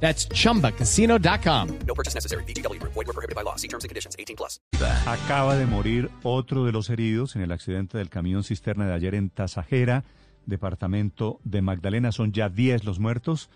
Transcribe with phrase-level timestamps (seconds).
[0.00, 1.68] That's chumbacasino.com.
[1.86, 2.44] No purchase necessary.
[2.44, 2.80] BGW.
[2.82, 3.56] Void were prohibited by law.
[3.56, 4.14] See terms and conditions.
[4.18, 4.60] 18 plus.
[5.06, 9.14] Acaba de morir otro de los heridos en el accidente del camión cisterna de ayer
[9.14, 10.04] en Tasajera,
[10.46, 12.12] departamento de Magdalena.
[12.12, 13.50] Son ya 10 los muertos.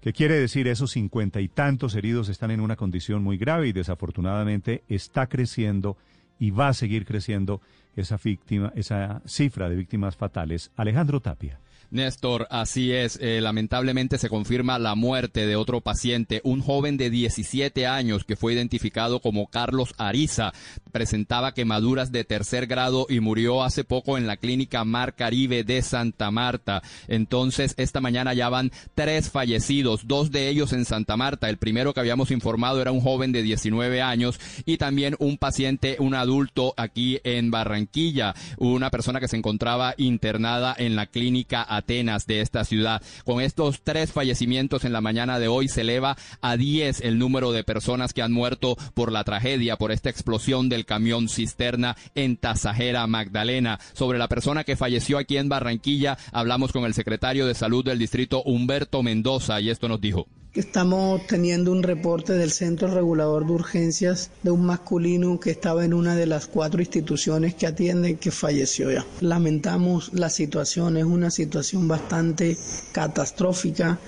[0.00, 0.66] ¿Qué quiere decir?
[0.66, 5.98] Esos cincuenta y tantos heridos están en una condición muy grave y desafortunadamente está creciendo
[6.38, 7.60] y va a seguir creciendo
[7.96, 10.70] esa víctima, esa cifra de víctimas fatales.
[10.74, 11.60] Alejandro Tapia.
[11.90, 13.18] Néstor, así es.
[13.20, 18.36] Eh, lamentablemente se confirma la muerte de otro paciente, un joven de 17 años que
[18.36, 20.52] fue identificado como Carlos Ariza.
[20.92, 25.82] Presentaba quemaduras de tercer grado y murió hace poco en la clínica Mar Caribe de
[25.82, 26.82] Santa Marta.
[27.08, 31.48] Entonces, esta mañana ya van tres fallecidos, dos de ellos en Santa Marta.
[31.48, 35.96] El primero que habíamos informado era un joven de 19 años y también un paciente,
[35.98, 42.26] un adulto aquí en Barranquilla, una persona que se encontraba internada en la clínica Atenas
[42.26, 43.02] de esta ciudad.
[43.24, 47.52] Con estos tres fallecimientos en la mañana de hoy se eleva a 10 el número
[47.52, 52.36] de personas que han muerto por la tragedia, por esta explosión del camión cisterna en
[52.36, 53.78] Tasajera, Magdalena.
[53.92, 57.98] Sobre la persona que falleció aquí en Barranquilla, hablamos con el secretario de Salud del
[57.98, 60.26] distrito, Humberto Mendoza, y esto nos dijo.
[60.54, 65.94] Estamos teniendo un reporte del Centro Regulador de Urgencias de un masculino que estaba en
[65.94, 69.06] una de las cuatro instituciones que atienden que falleció ya.
[69.20, 72.56] Lamentamos la situación, es una situación bastante
[72.90, 74.00] catastrófica.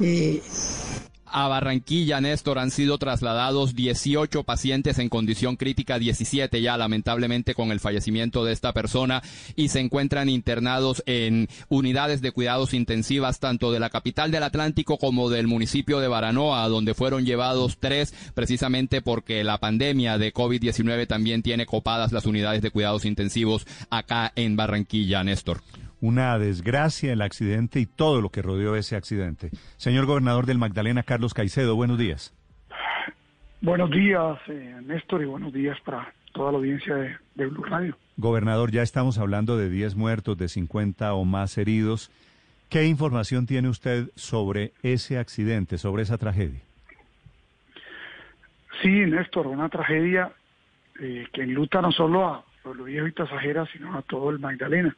[0.00, 0.40] Eh,
[1.32, 7.72] a Barranquilla, Néstor, han sido trasladados 18 pacientes en condición crítica, 17 ya lamentablemente con
[7.72, 9.22] el fallecimiento de esta persona
[9.56, 14.98] y se encuentran internados en unidades de cuidados intensivas tanto de la capital del Atlántico
[14.98, 21.06] como del municipio de Baranoa, donde fueron llevados tres precisamente porque la pandemia de COVID-19
[21.06, 25.62] también tiene copadas las unidades de cuidados intensivos acá en Barranquilla, Néstor
[26.00, 29.50] una desgracia, el accidente y todo lo que rodeó ese accidente.
[29.76, 32.34] Señor gobernador del Magdalena, Carlos Caicedo, buenos días.
[33.60, 37.96] Buenos días, eh, Néstor, y buenos días para toda la audiencia de, de Blue Radio.
[38.16, 42.10] Gobernador, ya estamos hablando de 10 muertos, de 50 o más heridos.
[42.70, 46.60] ¿Qué información tiene usted sobre ese accidente, sobre esa tragedia?
[48.80, 50.32] Sí, Néstor, una tragedia
[51.00, 54.96] eh, que enluta no solo a Pueblo Viejo y Tasajera, sino a todo el Magdalena.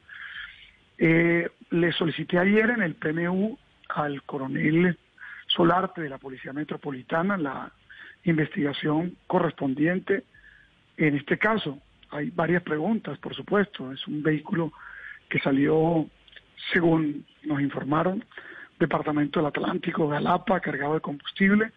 [1.05, 3.59] Eh, le solicité ayer en el PMU
[3.89, 4.97] al coronel
[5.49, 7.73] Solarte de la Policía Metropolitana la
[8.23, 10.23] investigación correspondiente
[10.97, 11.81] en este caso.
[12.11, 13.91] Hay varias preguntas, por supuesto.
[13.91, 14.73] Es un vehículo
[15.29, 16.07] que salió,
[16.73, 18.25] según nos informaron,
[18.79, 21.73] Departamento del Atlántico de Alapa, cargado de combustible,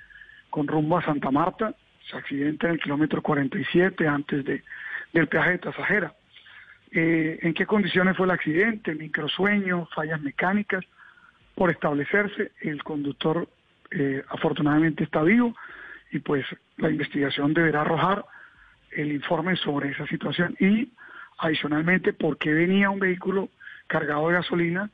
[0.52, 1.74] con rumbo a Santa Marta.
[2.12, 4.64] Se accidenta en el kilómetro 47 antes de,
[5.14, 6.14] del peaje de Tasajera.
[6.92, 10.86] Eh, en qué condiciones fue el accidente, microsueños, fallas mecánicas,
[11.56, 12.52] por establecerse.
[12.62, 13.48] El conductor
[13.92, 15.56] eh, afortunadamente está vivo
[16.12, 16.46] y pues
[16.78, 18.26] la investigación deberá arrojar
[18.92, 20.92] el informe sobre esa situación y
[21.40, 23.50] adicionalmente por qué venía un vehículo
[23.88, 24.90] cargado de gasolina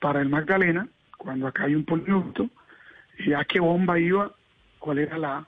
[0.00, 2.50] para el Magdalena cuando acá hay un poliducto
[3.18, 4.32] y a qué bomba iba,
[4.78, 5.46] cuál era la,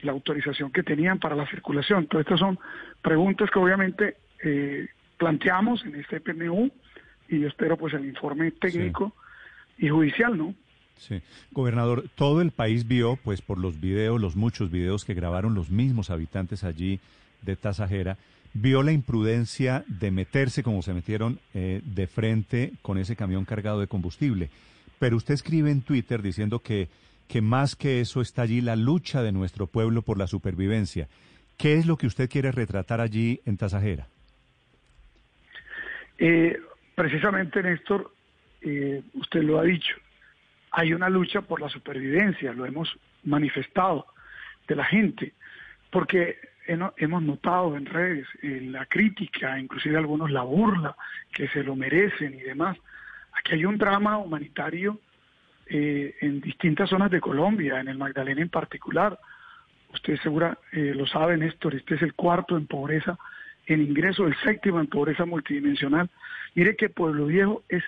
[0.00, 2.06] la autorización que tenían para la circulación.
[2.06, 2.58] Todas estas son
[3.02, 4.88] preguntas que obviamente eh,
[5.18, 6.70] planteamos en este PMU
[7.28, 9.12] y yo espero pues el informe técnico
[9.78, 10.54] y judicial, ¿no?
[10.96, 11.20] Sí,
[11.50, 15.70] gobernador, todo el país vio, pues por los videos, los muchos videos que grabaron los
[15.70, 17.00] mismos habitantes allí
[17.42, 18.16] de Tasajera,
[18.54, 23.80] vio la imprudencia de meterse como se metieron eh, de frente con ese camión cargado
[23.80, 24.50] de combustible.
[25.00, 26.88] Pero usted escribe en Twitter diciendo que,
[27.26, 31.08] que más que eso está allí la lucha de nuestro pueblo por la supervivencia.
[31.56, 34.08] ¿Qué es lo que usted quiere retratar allí en Tasajera?
[36.18, 36.58] Eh,
[36.94, 38.12] precisamente, Néstor,
[38.60, 39.96] eh, usted lo ha dicho,
[40.70, 44.06] hay una lucha por la supervivencia, lo hemos manifestado
[44.66, 45.34] de la gente,
[45.90, 50.96] porque hemos notado en redes eh, la crítica, inclusive algunos la burla,
[51.32, 52.76] que se lo merecen y demás.
[53.32, 54.98] Aquí hay un drama humanitario
[55.66, 59.18] eh, en distintas zonas de Colombia, en el Magdalena en particular.
[59.92, 63.18] Usted segura eh, lo sabe, Néstor, este es el cuarto en pobreza
[63.66, 66.10] en ingreso, el séptimo en pobreza multidimensional.
[66.54, 67.82] Mire que Pueblo Viejo es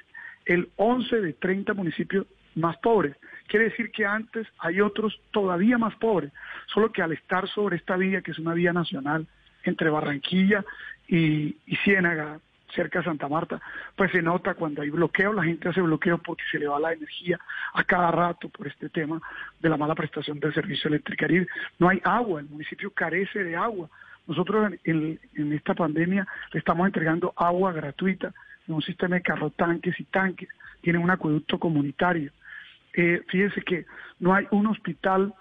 [0.44, 5.94] el 11 de 30 municipios más pobres quiere decir que antes hay otros todavía más
[5.96, 6.32] pobres,
[6.66, 9.26] solo que al estar sobre esta vía, que es una vía nacional
[9.64, 10.64] entre Barranquilla
[11.08, 12.40] y, y Ciénaga,
[12.74, 13.60] cerca de Santa Marta,
[13.94, 16.92] pues se nota cuando hay bloqueo, la gente hace bloqueo porque se le va la
[16.92, 17.38] energía
[17.72, 19.20] a cada rato por este tema
[19.60, 21.26] de la mala prestación del servicio eléctrico.
[21.78, 23.88] No hay agua, el municipio carece de agua.
[24.26, 28.32] Nosotros en, esta pandemia le estamos entregando agua gratuita
[28.66, 30.48] en un sistema de carro tanques y tanques,
[30.80, 32.32] tienen un acueducto comunitario.
[32.92, 33.86] Eh, fíjense que
[34.18, 35.32] no hay un hospital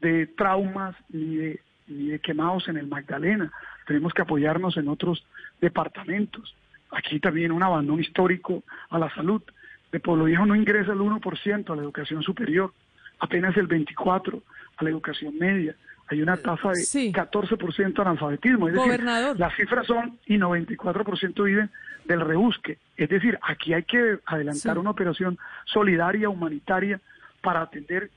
[0.00, 3.50] de traumas ni de, ni de quemados en el Magdalena.
[3.86, 5.24] Tenemos que apoyarnos en otros
[5.60, 6.54] departamentos.
[6.90, 9.42] Aquí también un abandono histórico a la salud.
[9.90, 12.72] De Pueblo Viejo no ingresa el 1% a la educación superior,
[13.20, 14.42] apenas el 24%
[14.76, 15.74] a la educación media.
[16.08, 18.68] Hay una tasa de 14% de analfabetismo.
[18.68, 21.70] Es decir, las cifras son y 94% viven
[22.04, 22.78] del rebusque.
[22.96, 27.00] Es decir, aquí hay que adelantar una operación solidaria, humanitaria,
[27.40, 28.10] para atender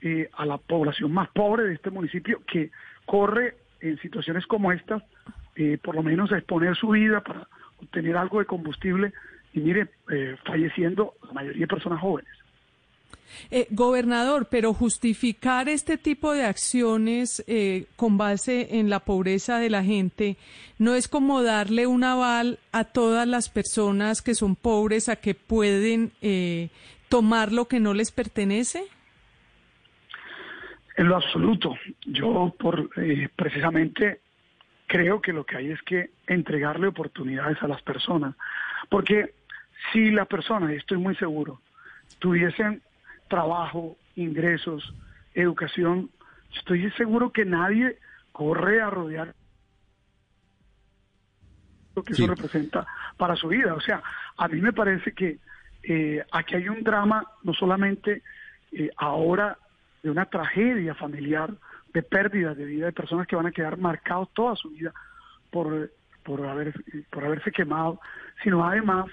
[0.00, 2.70] eh, a la población más pobre de este municipio que
[3.06, 5.02] corre en situaciones como estas,
[5.56, 7.48] eh, por lo menos a exponer su vida para
[7.80, 9.12] obtener algo de combustible
[9.52, 12.43] y mire, eh, falleciendo la mayoría de personas jóvenes.
[13.50, 19.70] Eh, gobernador, pero justificar este tipo de acciones eh, con base en la pobreza de
[19.70, 20.36] la gente
[20.78, 25.34] no es como darle un aval a todas las personas que son pobres a que
[25.34, 26.68] pueden eh,
[27.08, 28.84] tomar lo que no les pertenece.
[30.96, 31.76] En lo absoluto.
[32.06, 32.88] Yo por
[33.34, 34.20] precisamente
[34.86, 38.36] creo que lo que hay es que entregarle oportunidades a las personas,
[38.88, 39.34] porque
[39.92, 41.60] si las personas, estoy muy seguro,
[42.20, 42.82] tuviesen
[43.28, 44.94] trabajo, ingresos,
[45.34, 46.10] educación,
[46.56, 47.98] estoy seguro que nadie
[48.32, 49.34] corre a rodear
[51.94, 52.86] lo que eso representa
[53.16, 53.74] para su vida.
[53.74, 54.02] O sea,
[54.36, 55.38] a mí me parece que
[55.82, 58.22] eh, aquí hay un drama no solamente
[58.72, 59.56] eh, ahora
[60.02, 61.54] de una tragedia familiar,
[61.92, 64.92] de pérdida de vida de personas que van a quedar marcados toda su vida
[65.50, 65.92] por,
[66.24, 66.74] por, haber,
[67.10, 68.00] por haberse quemado,
[68.42, 69.06] sino además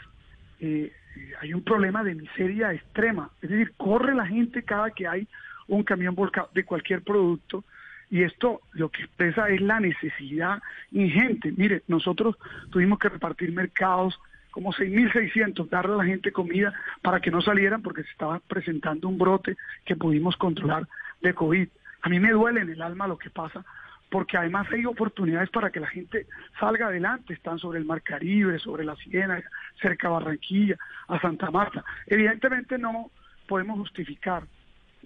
[0.60, 0.92] eh,
[1.40, 3.30] hay un problema de miseria extrema.
[3.42, 5.28] Es decir, corre la gente cada que hay
[5.68, 7.64] un camión volcado de cualquier producto
[8.10, 10.62] y esto lo que expresa es la necesidad
[10.92, 11.54] ingente.
[11.56, 12.36] Mire, nosotros
[12.70, 14.20] tuvimos que repartir mercados
[14.52, 19.08] como 6.600, darle a la gente comida para que no salieran porque se estaba presentando
[19.08, 19.56] un brote
[19.86, 20.88] que pudimos controlar
[21.22, 21.70] de COVID.
[22.02, 23.64] A mí me duele en el alma lo que pasa
[24.12, 26.28] porque además hay oportunidades para que la gente
[26.60, 29.42] salga adelante, están sobre el Mar Caribe, sobre la Siena,
[29.82, 30.76] cerca de Barranquilla,
[31.08, 31.86] a Santa Marta.
[32.08, 33.10] Evidentemente no
[33.48, 34.44] podemos justificar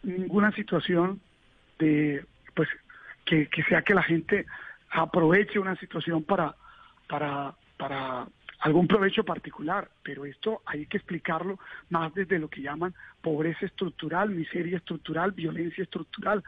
[0.02, 1.22] ninguna situación
[1.78, 2.26] de
[2.56, 2.68] pues
[3.26, 4.48] que, sea que la gente
[4.90, 6.56] aproveche una situación para
[7.08, 8.26] para para
[8.62, 11.60] algún provecho particular, pero esto hay que explicarlo
[11.90, 16.44] más desde lo que llaman pobreza estructural, miseria estructural, violencia estructural.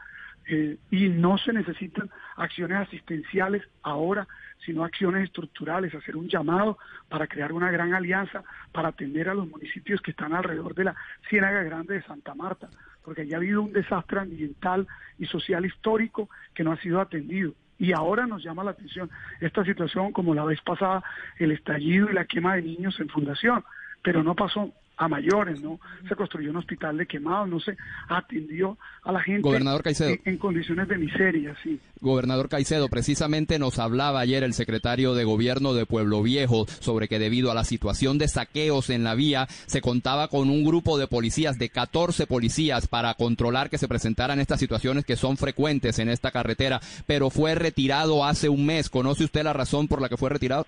[0.50, 4.26] Eh, y no se necesitan acciones asistenciales ahora,
[4.64, 6.78] sino acciones estructurales, hacer un llamado
[7.10, 8.42] para crear una gran alianza
[8.72, 10.96] para atender a los municipios que están alrededor de la
[11.28, 12.70] Ciénaga Grande de Santa Marta,
[13.04, 14.86] porque allá ha habido un desastre ambiental
[15.18, 17.52] y social histórico que no ha sido atendido.
[17.78, 19.10] Y ahora nos llama la atención
[19.40, 21.04] esta situación como la vez pasada,
[21.38, 23.64] el estallido y la quema de niños en fundación,
[24.02, 25.80] pero no pasó a mayores, ¿no?
[26.08, 27.76] Se construyó un hospital de quemados, no se
[28.08, 30.16] atendió a la gente Gobernador Caicedo.
[30.24, 31.80] En, condiciones de miseria, sí.
[32.00, 37.20] Gobernador Caicedo, precisamente nos hablaba ayer el secretario de Gobierno de Pueblo Viejo sobre que
[37.20, 41.06] debido a la situación de saqueos en la vía, se contaba con un grupo de
[41.06, 46.08] policías, de 14 policías, para controlar que se presentaran estas situaciones que son frecuentes en
[46.08, 48.90] esta carretera, pero fue retirado hace un mes.
[48.90, 50.66] ¿Conoce usted la razón por la que fue retirado?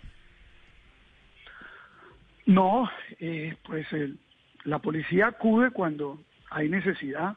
[2.47, 2.91] No,
[3.21, 3.87] eh, pues
[4.65, 6.19] la policía acude cuando
[6.51, 7.37] hay necesidad.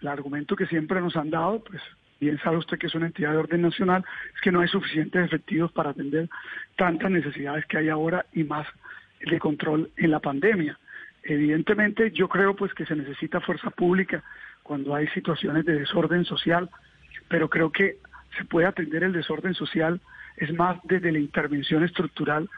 [0.00, 1.82] El argumento que siempre nos han dado, pues
[2.20, 4.04] bien sabe usted que es una entidad de orden nacional,
[4.34, 6.28] es que no hay suficientes efectivos para atender
[6.76, 8.66] tantas necesidades que hay ahora y más
[9.20, 10.78] de control en la pandemia.
[11.22, 14.22] Evidentemente yo creo pues que se necesita fuerza pública
[14.62, 16.70] cuando hay situaciones de desorden social,
[17.28, 17.98] pero creo que
[18.36, 20.00] se puede atender el desorden social
[20.36, 22.48] es más desde la intervención estructural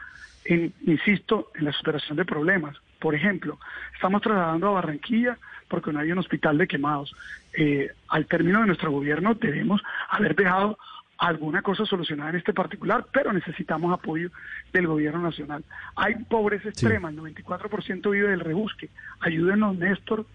[0.49, 2.77] insisto, en la superación de problemas.
[2.99, 3.59] Por ejemplo,
[3.93, 5.37] estamos trasladando a Barranquilla
[5.67, 7.15] porque no hay un hospital de quemados.
[7.53, 10.77] Eh, al término de nuestro gobierno debemos haber dejado
[11.17, 14.29] alguna cosa solucionada en este particular, pero necesitamos apoyo
[14.71, 15.63] del gobierno nacional.
[15.95, 18.89] Hay pobreza extrema, el 94% vive del rebusque.
[19.19, 20.25] Ayúdenos, Néstor,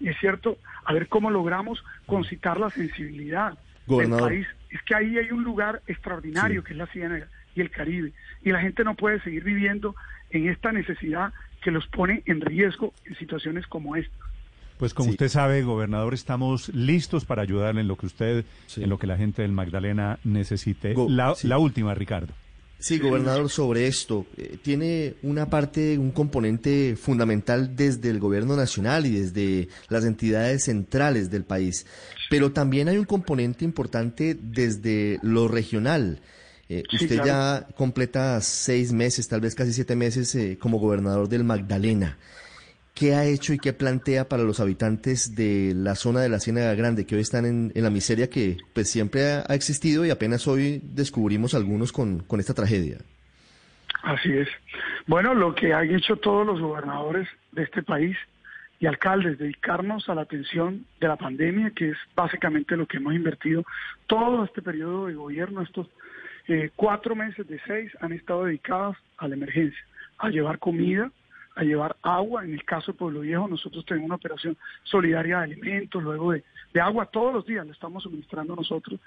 [0.00, 4.46] y es cierto, a ver cómo logramos concitar la sensibilidad del país.
[4.70, 8.12] Es que ahí hay un lugar extraordinario que es la Ciénaga y el Caribe.
[8.44, 9.94] Y la gente no puede seguir viviendo
[10.30, 11.32] en esta necesidad
[11.62, 14.14] que los pone en riesgo en situaciones como esta.
[14.78, 15.12] Pues como Sí.
[15.12, 18.82] usted sabe, gobernador, estamos listos para ayudarle en lo que usted, Sí.
[18.82, 20.94] en lo que la gente del Magdalena necesite.
[20.94, 21.46] Go- la, sí.
[21.46, 22.32] la última, Ricardo.
[22.80, 29.06] Sí, gobernador, sobre esto, eh, tiene una parte, un componente fundamental desde el gobierno nacional
[29.06, 31.86] y desde las entidades centrales del país,
[32.28, 36.18] pero también hay un componente importante desde lo regional.
[36.78, 37.26] Eh, Sí, usted claro.
[37.26, 42.16] ya completa seis meses, tal vez casi siete meses eh, como gobernador del Magdalena.
[42.94, 46.74] ¿Qué ha hecho y qué plantea para los habitantes de la zona de la Ciénaga
[46.74, 50.10] Grande que hoy están en, en la miseria que pues siempre ha, ha existido y
[50.10, 52.98] apenas hoy descubrimos algunos con, con esta tragedia?
[54.02, 54.48] Así es.
[55.06, 58.16] Bueno, lo que han hecho todos los gobernadores de este país
[58.82, 63.14] y alcaldes, dedicarnos a la atención de la pandemia, que es básicamente lo que hemos
[63.14, 63.64] invertido
[64.08, 65.86] todo este periodo de gobierno, estos
[66.48, 69.78] eh, cuatro meses de seis han estado dedicados a la emergencia,
[70.18, 71.12] a llevar comida,
[71.54, 72.44] a llevar agua.
[72.44, 76.42] En el caso de Pueblo Viejo, nosotros tenemos una operación solidaria de alimentos, luego de,
[76.74, 78.98] de agua todos los días, lo estamos suministrando nosotros,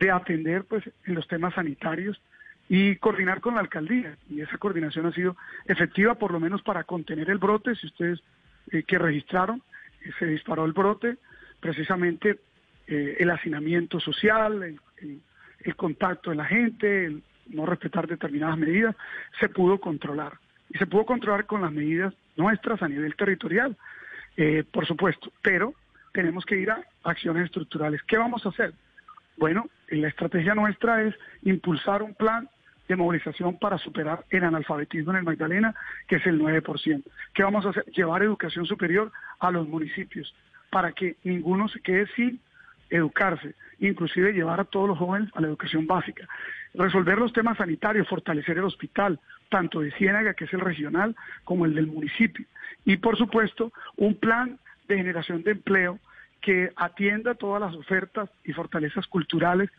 [0.00, 2.18] de atender pues en los temas sanitarios
[2.70, 4.16] y coordinar con la alcaldía.
[4.30, 7.74] Y esa coordinación ha sido efectiva, por lo menos para contener el brote.
[7.74, 8.22] Si ustedes
[8.72, 9.62] eh, que registraron,
[10.04, 11.16] eh, se disparó el brote,
[11.60, 12.38] precisamente
[12.86, 18.96] eh, el hacinamiento social, el, contacto de la gente, el no respetar determinadas medidas,
[19.38, 20.38] se pudo controlar.
[20.70, 23.76] Y se pudo controlar con las medidas nuestras a nivel territorial,
[24.70, 25.74] por supuesto, pero
[26.12, 28.02] tenemos que ir a acciones estructurales.
[28.04, 28.72] ¿Qué vamos a hacer?
[29.36, 32.48] Bueno, la estrategia nuestra es impulsar un plan
[32.88, 35.74] de movilización para superar el analfabetismo en el Magdalena,
[36.06, 37.02] que es el 9%.
[37.34, 37.84] ¿Qué vamos a hacer?
[37.86, 40.34] Llevar educación superior a los municipios
[40.70, 42.40] para que ninguno se quede sin
[42.90, 46.26] educarse, inclusive llevar a todos los jóvenes a la educación básica,
[46.74, 51.14] resolver los temas sanitarios, fortalecer el hospital, tanto de Ciénaga, que es el regional,
[51.44, 52.46] como el del municipio.
[52.84, 55.98] Y por supuesto, un plan de generación de empleo
[56.40, 59.70] que atienda todas las ofertas y fortalezas culturales.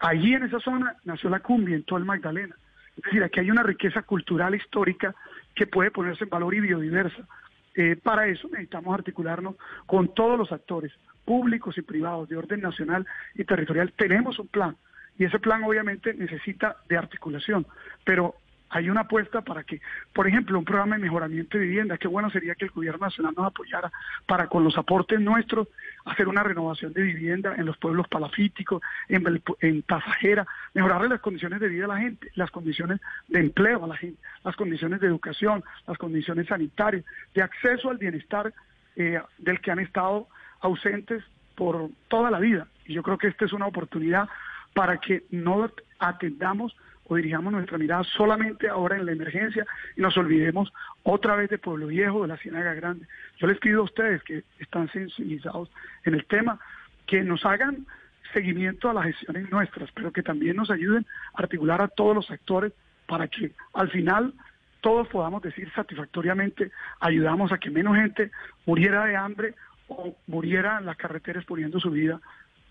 [0.00, 2.56] Allí en esa zona nació la cumbia, en todo el Magdalena.
[2.96, 5.14] Es decir, aquí hay una riqueza cultural histórica
[5.54, 7.26] que puede ponerse en valor y biodiversa.
[7.74, 10.92] Eh, para eso necesitamos articularnos con todos los actores,
[11.24, 13.92] públicos y privados, de orden nacional y territorial.
[13.96, 14.76] Tenemos un plan
[15.18, 17.66] y ese plan obviamente necesita de articulación,
[18.04, 18.36] pero
[18.74, 19.80] hay una apuesta para que,
[20.12, 23.32] por ejemplo, un programa de mejoramiento de vivienda, qué bueno sería que el gobierno nacional
[23.36, 23.92] nos apoyara
[24.26, 25.68] para con los aportes nuestros
[26.04, 31.60] hacer una renovación de vivienda en los pueblos palafíticos, en, en Pasajera, mejorarle las condiciones
[31.60, 35.06] de vida a la gente, las condiciones de empleo a la gente, las condiciones de
[35.06, 38.52] educación, las condiciones sanitarias, de acceso al bienestar
[38.96, 40.26] eh, del que han estado
[40.62, 41.22] ausentes
[41.54, 42.66] por toda la vida.
[42.86, 44.28] Y yo creo que esta es una oportunidad
[44.72, 46.74] para que no atendamos
[47.06, 51.58] o dirijamos nuestra mirada solamente ahora en la emergencia y nos olvidemos otra vez de
[51.58, 53.06] Pueblo Viejo, de la Ciénaga Grande.
[53.38, 55.70] Yo les pido a ustedes que están sensibilizados
[56.04, 56.58] en el tema,
[57.06, 57.86] que nos hagan
[58.32, 62.30] seguimiento a las gestiones nuestras, pero que también nos ayuden a articular a todos los
[62.30, 62.72] actores
[63.06, 64.32] para que al final
[64.80, 66.70] todos podamos decir satisfactoriamente,
[67.00, 68.30] ayudamos a que menos gente
[68.66, 69.54] muriera de hambre
[69.88, 72.20] o muriera en las carreteras poniendo su vida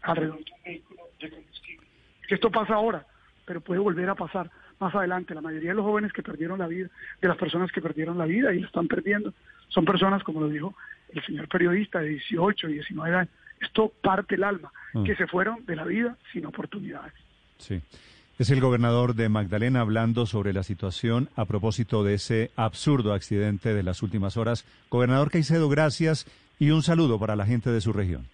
[0.02, 1.88] alrededor de un vehículo de combustible.
[2.30, 3.06] Esto pasa ahora,
[3.46, 5.34] pero puede volver a pasar más adelante.
[5.36, 6.90] La mayoría de los jóvenes que perdieron la vida,
[7.22, 9.34] de las personas que perdieron la vida y la están perdiendo,
[9.70, 10.76] son personas, como lo dijo
[11.14, 13.30] el señor periodista, de 18, 19 años.
[13.62, 15.04] Esto parte el alma, Mm.
[15.06, 17.14] que se fueron de la vida sin oportunidades.
[17.58, 17.82] Sí.
[18.40, 23.74] Es el gobernador de Magdalena hablando sobre la situación a propósito de ese absurdo accidente
[23.74, 24.66] de las últimas horas.
[24.90, 26.26] Gobernador Caicedo, gracias
[26.60, 28.26] y un saludo para la gente de su región.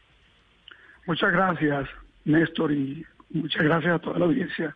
[1.06, 1.90] Muchas gracias,
[2.26, 4.76] Néstor, y muchas gracias a toda la audiencia